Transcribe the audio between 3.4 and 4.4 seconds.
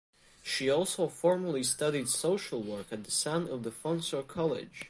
Ildefonso